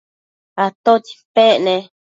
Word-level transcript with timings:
¿atótsi 0.63 1.13
pec 1.33 1.55
ne? 1.65 1.75